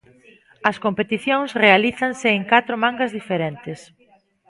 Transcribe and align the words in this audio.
As 0.69 0.77
competicións 0.85 1.49
realízanse 1.63 2.27
en 2.37 2.43
catro 2.51 2.75
mangas 2.83 3.11
diferentes. 3.17 3.79